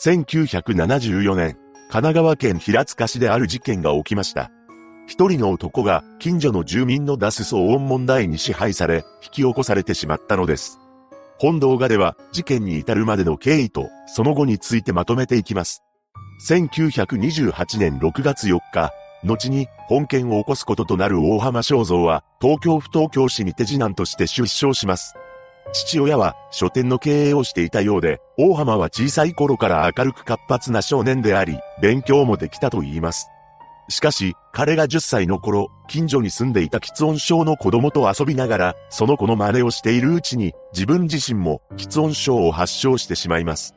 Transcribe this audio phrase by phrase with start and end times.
[0.00, 1.56] 1974年、
[1.90, 4.52] 神奈川県平塚市である事件が起きました。
[5.08, 10.78] 一人の男が近所の住民の出す騒音問題に支配され、引き起こされてしまったのです。
[11.40, 15.82] 本動画では事件に至るまでの経緯とその後についてまとめていきます。
[16.48, 18.92] 1928年6月4日、
[19.24, 25.16] 後に本件を起こすこととなる大浜正造は東京不東京市に手次男として出生します。
[25.72, 33.28] 父親は書店の経営をしていたようで、大浜は小さい頃から明るく活発な少年であり、勉強もできたと言います。
[33.90, 43.74] しかし、彼が10歳の頃、近所に住んでいた喫音症の子供と遊びながら、その子の真似をしているうちに、自分自身も喫音症を発症してしまいます。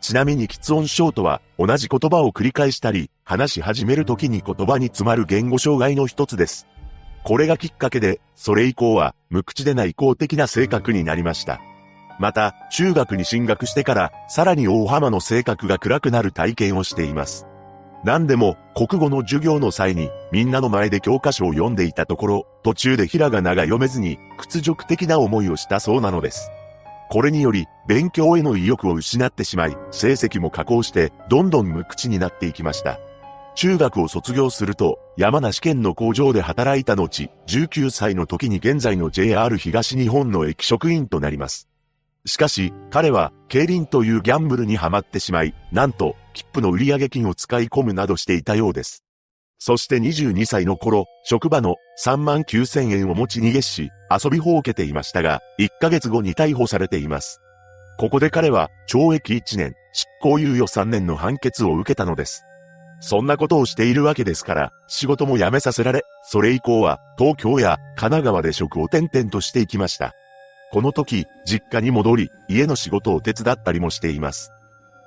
[0.00, 6.68] ちなみに喫音症とは、同じ言葉を繰り返したり、話し始める時に言葉に詰まる言語障害の一つです。
[7.24, 11.60] これがきっかけで、それ以降は、無口で内向的な性格になりました。
[12.18, 17.46] また、中学に進学してから、さらに大浜の性格が暗くなる体験をしています。
[18.04, 26.50] 何でも、国語の授業の際に、みんなの前で教科書を読んでいたところ、途中でひらがなが読めずに、屈辱的な思いをしたそうなのです。
[27.10, 32.98] これにより、勉強への意欲を失ってしまい、成績も下降して、どんどん無口になっていきました。
[33.54, 41.68] 中学を卒業すると、山梨県の工場で働いた後、19歳の時に現在の JR 東日本の駅職員となります。
[42.24, 49.02] しかし、彼は、競輪というギャンブルにはまってしまい、なんと、切符の売上金を使い込むなどしていたようです。
[49.58, 57.40] そして22歳の頃、職場の3万9000円を持ち逃げし、遊びほうけていましたが、1ヶ月後に逮捕されています。
[57.98, 62.44] ここで彼は、懲役1年、執行猶予3年の判決を受けたのです。
[63.00, 70.14] そんなことをしているわけですから、仕事も辞めさせられ、それ以降は、東京や神奈川で職を転々としていきました。
[70.72, 74.50] この時、実家に戻り、家の仕事を手伝ったりもしています。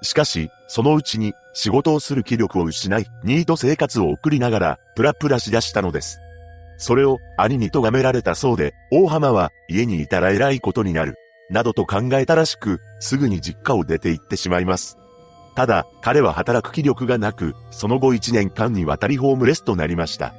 [0.02, 6.20] しかし、そのうちに仕事をする気力を失い、ニート生活を送りながら、プラプラしだしたのです。
[6.78, 11.16] それを兄に咎められたそうで、大浜は家にいたら偉いことになる、
[11.52, 14.98] などと考えたらしく、すぐに実家を出て行ってしまいます。
[15.56, 20.34] ただ、彼は働く気力がなく、その後1年間にわたりホームレスとなりました。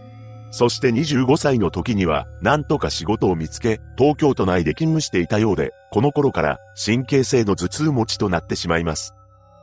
[0.51, 9.15] そして25歳の時には、なんとか仕事を見つけ、東京都内で勤務していたようで、この頃から神経性の頭痛持ちとなってしまいます。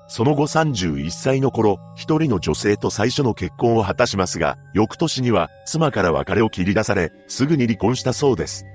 [0.08, 8.66] その後31歳の頃、一人の女性と最初の結婚を果たしますが、翌年には妻から別れを切り出され、すぐに離婚したそうです。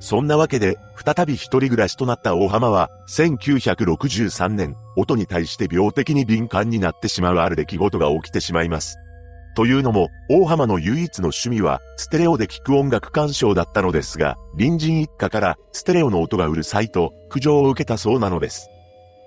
[0.00, 8.96] そんなわけで、再び一人暮らしとなった大浜は、1963年、音に対して病的に敏感になってしまうある出来事が起きてしまいます。
[9.56, 18.68] というのも、大浜の唯一の趣味は、ステレオで聴く音楽鑑賞だったのですが、隣人一家から、ステレオの音がうるさいと、苦情を受けたそうなのです。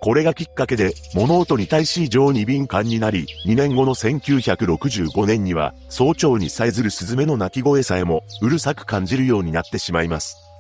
[0.04, 10.51] これがきっかけで、物音に対し異常に敏感になり、2年後の1965年には、早朝にさえずるスズメの鳴き声さえも、うるさく感じるようになってしまいます。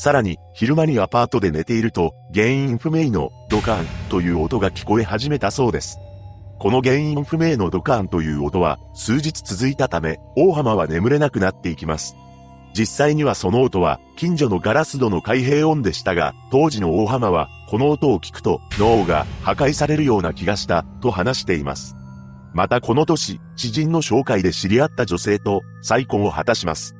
[0.00, 5.98] さらに、昼間にアパートで寝ていると、原因不明のドカーンという音が聞こえ始めたそうです。
[6.58, 12.16] この原因不明のドカーンという音は、数日続いたため、大浜は眠れなくなっていきます。
[12.74, 21.94] 実際にはその音は近所のガラス戸の開閉音でしたが、当時の大浜はこの音を聞くと脳が破壊されるような気がしたと話しています。
[22.54, 26.96] またこの年、知人の紹介で知り合った女性と再婚を果たします。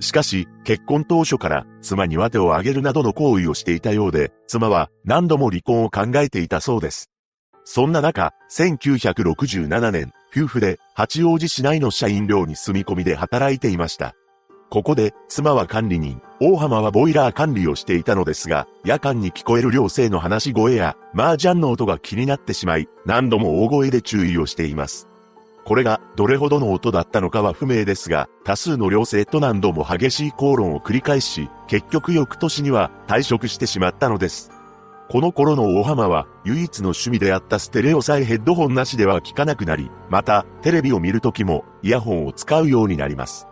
[0.00, 7.10] しかし、結婚当初から妻には手を挙げるなどの行為をしていたようで、妻は何度も離婚を考えていたそうです。
[7.64, 14.14] そんな中、1967年、夫婦で八王子市内の社員寮に住み込みで働いていました。
[14.68, 25.08] ここで、妻は管理人、大浜はボイラー管理をしていたのですが、夜間に聞こえる寮生の話し声や、麻雀の音が気になってしまい、何度も大声で注意をしています。
[25.68, 34.50] これが、どれほどの音だったのかは不明ですが、多数の寮生と何度も激しい口論を繰り返し、結局翌年には退職してしまったのです。
[35.10, 43.46] この頃の大浜は、唯一の趣味であったステレオさえヘッドホンなしでは聞かなくなり、また、テレビを見るときも、イヤホンを使うようになります。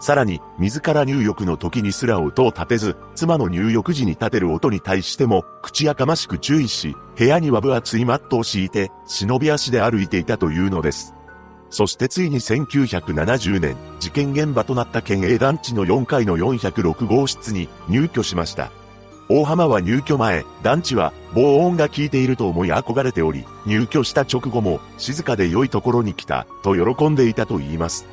[0.00, 11.14] さらに、自ら入浴の時にすら音を立てず、妻の入浴時に立てる音に対しても、口やかましく注意し、部屋には分厚いマットを敷いて、忍び足で歩いていたというのです。
[11.70, 18.72] そしてついに1970年、事件現場となった県営団地の4階の406号室に入居しました。
[19.28, 28.06] 大浜は入居前、団地は防音が効いていると思い憧れており、入居した直後も静かで良いところに来たと喜んでいたと言います。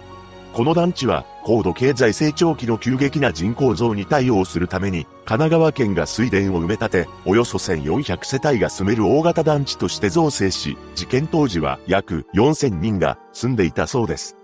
[0.54, 14.36] この団地は高度経済成長期の急激な人口増に対応するために、神奈川県が水田を埋め立て、およそ1400世帯が住める大型団地として造成し、事件当時は約4000人が住んでいたそうです。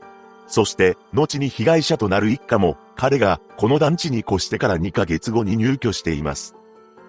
[0.48, 6.56] そして、後に被害者となる一家も、彼がこの団地に越してから2ヶ月後に入居しています。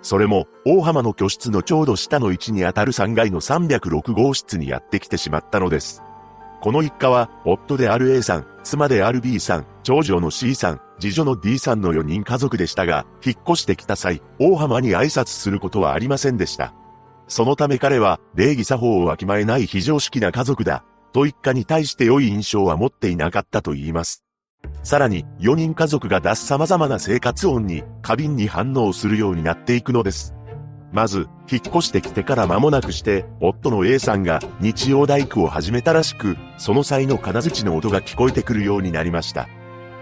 [0.02, 6.03] それも、大浜の居室のちょうど下の位置にあたる3階の306号室にやってきてしまったのです。
[6.64, 16.72] この一家は、夫である A さん、妻である B さん、長女の C さん、次女の D さんの4人家族でしたが、引っ越してきた際、大浜に挨拶することはありませんでした。
[17.28, 24.25] そのため彼は、礼儀作法をわきまえない非常識な家族だ、と一家に対して良い印象は持っていなかったと言います。
[24.82, 30.34] さらに、4人家族が出す様々な生活音に、過敏に反応するようになっていくのです。
[30.94, 39.49] まず、引っ越してきてから間もなくして、夫の A さんが日曜大工を始めたらしく、その際の金槌の音が聞こえてくるようになりました。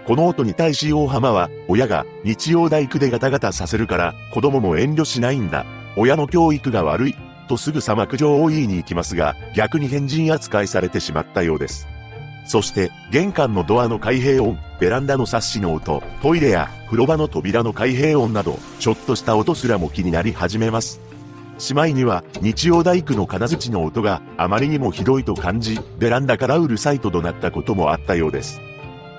[0.05, 5.65] この音に対し大浜は、親が日曜大工でガタガタさせるから、子供も遠慮しないんだ。
[5.97, 7.15] 親の教育が悪い。
[7.49, 11.87] とすぐさま苦情を言いに行きますが、逆に変人扱いされてしまったようです。
[12.45, 20.99] そして、玄関のドアの開閉音、ベランダのサッシの音、トイレや風呂場の扉の開閉音など、ちょっとした音すらも気になり始めます。
[21.57, 28.59] しまいには、日曜大工の金槌の音があまりにもひどいと感じ、ベランダからうるさいと怒鳴ったこともあったようです。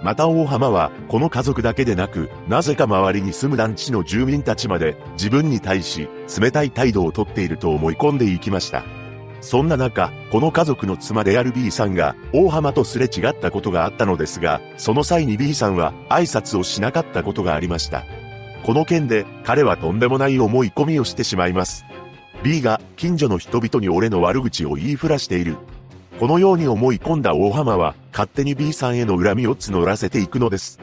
[0.03, 8.85] また大浜は、この家族だけでなく、なぜか周りに住む団地の住民たちまで、自分に対し、冷たい態度をとっていると思い込んでいきました。
[9.45, 18.05] そんな中、この家族の妻である B さんが大浜とすれ違ったことがあったのですが、その際に B さんは挨拶をしなかったことがありました。
[18.65, 21.85] この件で彼はとんでもない思い込みをしてしまいます。
[22.43, 25.59] B が近所の人々に俺の悪口を言いふらしている。
[26.19, 30.81] このように思い込んだ大浜は勝手に B さんへの恨みを募らせていくのです。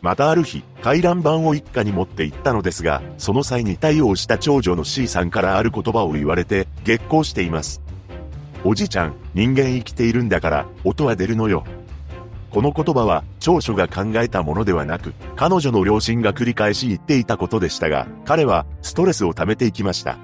[0.00, 7.82] またある日、回覧板を一家に持って行ったのですが、その際に対応した長女の C さんからある言葉を言われて、激高しています。
[8.64, 11.64] おじちゃん、人間生きているんだから、音は出るのよ。
[12.50, 20.18] この言葉は、長所が考えたものではなく、彼女の両親が繰り返し言っていたことでしたが、彼は、ストレスを溜めていきました。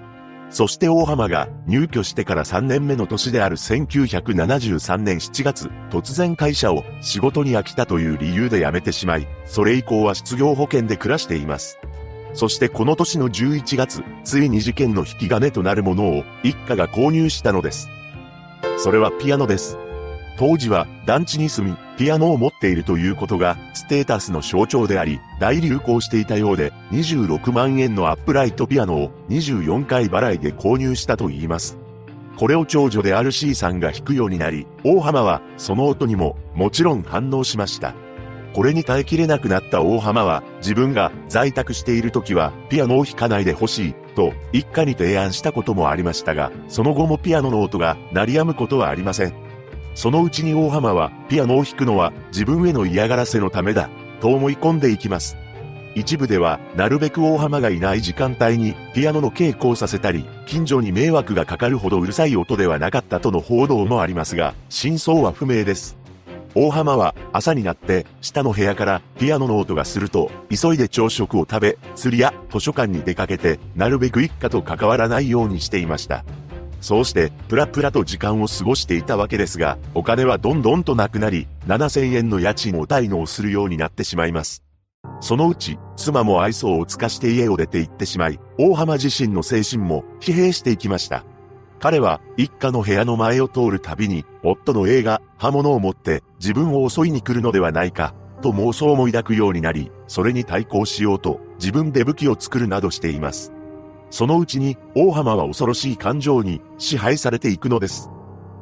[0.51, 11.79] そして大浜が入居してから3年目の年である1973年7月、突然会社を仕事に飽きたという理由で辞めてしまい、それ以降は失業保険で暮らしています。
[12.35, 17.89] そしてこの年の11月、ついに事件の引き金となるものを一家が購入したのです。
[18.77, 19.79] それはピアノです。
[20.37, 31.79] 当時は団地に住み、ピアノを持っているということがステータスの象徴であり、大流行していたようで、26万円のアップライトピアノを24回払いで購入したと言います。
[32.37, 37.95] これを長女である C さんが弾くようになり、大浜はその音にももちろん反応しました。
[38.55, 49.35] これに耐えきれなくなった大浜は自分が在宅している時はピアノを弾かないでほしいと一家に提案したこともありましたが、その後もピアノの音が鳴り止むことはありません。
[49.95, 53.89] そのうちに大浜はピアノを弾くのは自分への嫌がらせのためだ
[54.21, 55.37] と思い込んでいきます。
[55.95, 66.04] 一部では、なるべく大浜がいない時間帯に、ピアノの稽古をさせたり、近所に迷惑がかかるほどうるさい音ではなかったとの報道もありますが、真相は不明です。
[66.55, 76.25] 大浜は朝になって下の部屋からピアノの音がすると急いで朝食を食べ釣りや図書館に出かけてなるべく一家と関わらないようにしていました。
[76.81, 84.65] そうしてプラプラと時間を過ごしていたわけですがお金はどんどんとなくなり7000円の家賃を滞納するようになってしまいます。
[85.21, 91.25] そのうち、妻も愛想を尽かして家を出て行ってしまい、大浜自身の精神も疲弊していきました。
[91.81, 103.53] 彼は一家の部屋の前を通るたびに、夫の A が刃物を持って自分を襲いに来るのではないか、と妄想を抱くようになり、それに対抗しようと自分で武器を作るなどしています。
[104.11, 108.11] そのうちに大浜は恐ろしい感情に支配されていくのです。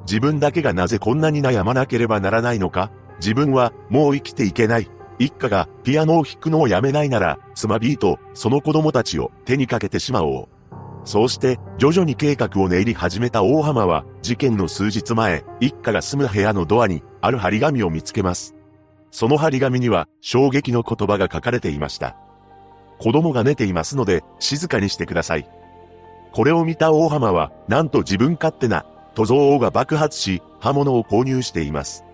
[0.07, 4.91] 自分だけがなぜこんなに悩まなければならないのか自分はもう生きていけない。
[5.19, 10.49] 一家がピアノを弾くのをやめないなら、妻 B とその子供たちを手にかけてしまおう。
[11.05, 18.55] そうして徐々に計画を練り始めた大浜は事件の数日前、一家が住む部屋のドアにある張り紙を見つけます。
[19.11, 22.17] その張り紙には衝撃の言葉が書かれていました。
[22.99, 25.49] 子供が寝ていますので静かにしてください。
[26.33, 32.05] これを見た大浜はなんと自分勝手な塗造王が爆発し刃物を購入しています。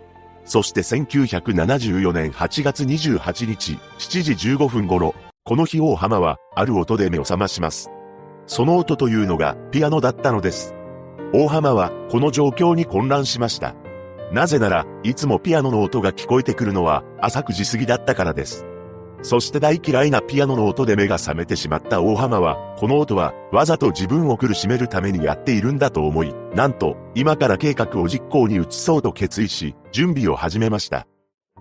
[0.45, 5.14] そして1974年8月28日7時15分頃、
[5.45, 7.90] この日大浜はある音で目を覚まします。
[8.49, 10.75] その音というのがピアノだったのです。
[11.33, 13.75] 大浜はこの状況に混乱しました。
[14.33, 18.67] なぜなら、いつもピアノの音が聞こえてくるのは朝9時過ぎだったからです。
[19.23, 31.07] そして大嫌いなピアノの音で目が覚めてしまった大浜は、この音はわざと自分を苦しめるためにやっているんだと思い、なんと、今から計画を実行に移そうと決意し、準備を始めました。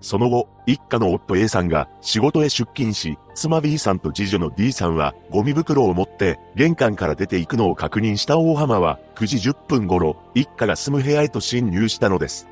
[0.01, 12.47] その後、一家の夫 A さんが仕事へ出勤し、妻 B さんと次女の D さんはゴミ袋を持って玄関から出ていくのを確認した大浜は9時10分頃、一家が住む部屋へと侵入したのです。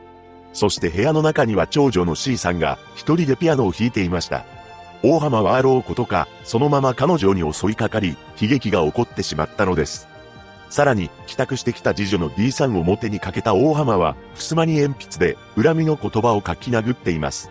[0.54, 4.46] そして部屋の中には長女の C さんが一人でピアノを弾いていました。
[5.04, 10.08] 大浜はあろうことか、そのまま彼女に襲いかかり、悲劇が起こってしまったのです。
[10.75, 17.50] さらに、帰宅してきた次女の D さんを表にかけた大浜は、襖に鉛筆で、恨みの言葉を書き殴っています。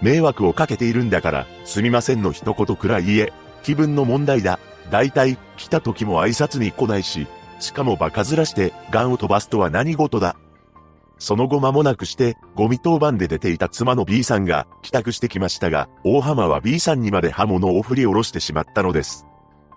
[0.00, 3.32] 迷惑をかけているんだから、すみませんの一言くらい言え。
[3.62, 4.58] 気分の問題だ。
[4.90, 7.26] だいたい、来た時も挨拶に来ないし、
[7.58, 10.34] しかもバカずらして、ガンを飛ばすとは何事だ。
[11.18, 19.26] その後間もなくして、ゴミ当番で出ていた妻の B さんが帰宅してきましたが、大浜は B さんにまで刃物を振り下ろしてしまったのです。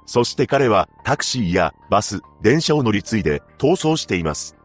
[0.06, 4.56] そして彼はタクシーやバス、電車を乗り継いで逃走しています。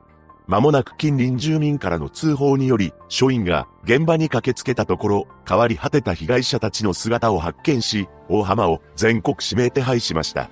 [0.47, 10.49] 間もなく近隣住民からの通報により、署員が現場に駆けつけたところ、変わり果てた被害者たちの姿を発見し、大浜を全国指名手配しました。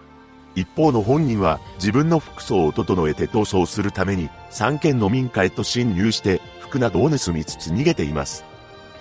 [0.55, 8.45] 一方の本人は自分の服装を整えて逃走するために3軒の民家へと侵入して服などを盗みつつ逃げています。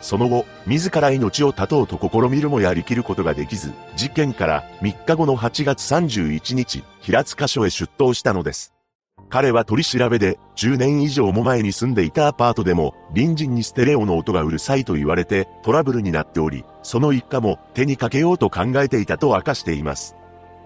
[0.05, 8.75] その後、自ら命を絶とうと試みるもやりきることができず、事件から3日後の8月31日、平塚署へ出頭したのです。
[9.31, 20.15] 彼は取り調べで、10年以上も前に住んでいたアパートでも、隣人にステレオの音がうるさいと言われて、トラブルになっており、その一家も手にかけようと考えていたと明かしています。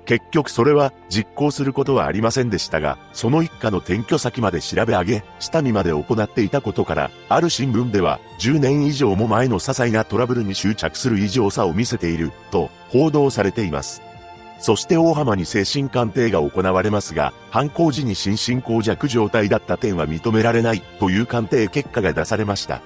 [0.10, 14.01] 結局それは実行することはありませんでしたが、その一家の転居先まで調べ上げ、下見まで行っていたことから、ある新聞では、10年以上も前の些細なトラブルに執着する異常さを見せている、と報道されています。
[14.58, 22.82] そして大浜に精神鑑定が行われますが、犯行時に心神耗弱状態だった点は認められないという鑑定結果が出されました。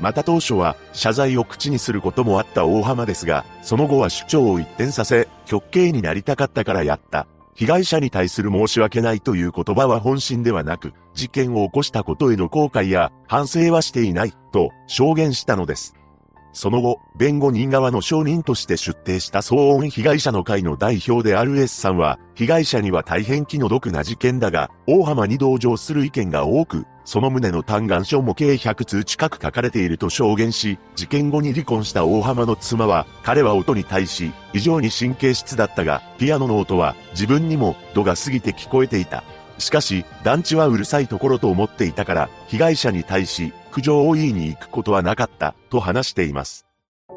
[0.00, 7.26] また当初は謝罪を口にすることもあった大浜ですが、その後は主張を一転させ、極刑になりたかったからやった。
[7.54, 15.96] 被害者に対する申し訳ないという言葉は本心ではなく、事件を起こしたことへの後悔や反省はしていない、と証言したのです。
[16.52, 39.24] その後、弁護人側の証人として出廷した騒音被害者の会の代表である S さんは、被害者には大変気の毒な事件だが、大浜に同情する意見が多く、その旨の嘆願書も計100通近く書かれていると証言し、事件後に離婚した大浜の妻は、彼は音に対し、異常に神経質だったが、ピアノの音は自分にも度が過ぎて聞こえていた。
[39.56, 46.67] しかし、団地はうるさいところと思っていたから、被害者に対し、苦情を言いに行くことはなかった、と話しています。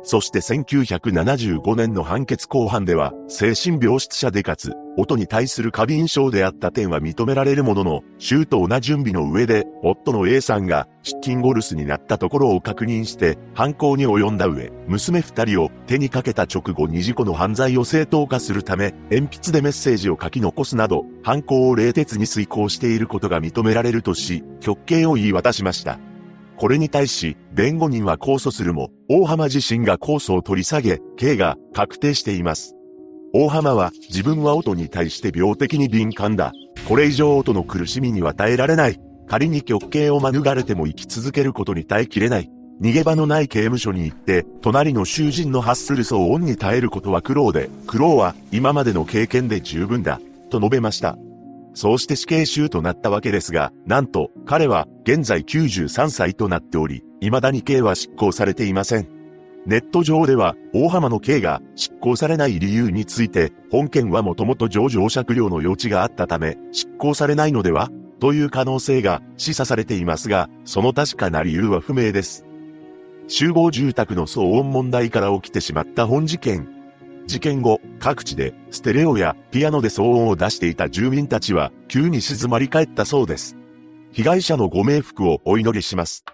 [0.03, 25.99] そして1975年の判決公判では、精神病室者でかつ、音に対する過敏症であった点は認められるものの、周到な準備の上で、夫の A さんが、失禁ゴルスになったところを確認して、犯行に及んだ上、娘二人を手にかけた直後に事故の犯罪を正当化するため、鉛筆でメッセージを書き残すなど、犯行を冷徹に遂行していることが認められるとし、極刑を言い渡しました。
[26.61, 32.75] これに対し、弁護人は控訴するも、大浜自身が控訴を取り下げ、刑が確定しています。
[33.33, 36.51] 大浜は、自分は音に対して病的に敏感だ。
[36.87, 38.99] これ以上音の苦しみには耐えられない。
[39.27, 42.51] 仮に極刑を免れても生き続けることに耐えきれない。
[42.79, 50.21] 逃げ場のない刑務所に行って、隣の囚人の発する騒音に耐えることは苦労で、苦労は今までの経験で十分だ。
[50.51, 51.17] と述べました。
[51.73, 59.07] そうして死刑囚となったわけですが、なんと、彼は現在93歳となっており、未だに刑は執行されていません。
[59.65, 67.89] ネット上では、大浜の刑が執行されない理由について、本件はもともと上場酌量の余地があったため、執行されないのでは？
[68.19, 72.45] という可能性が示唆されていますが、その確かな理由は不明です。
[73.27, 76.67] 集合住宅の騒音問題から起きてしまった本事件。
[77.31, 83.55] 事件後、各地でステレオやピアノで騒音を出していた住民たちは急に静まり返ったそうです。
[84.11, 86.25] 被害者のご冥福をお祈りします。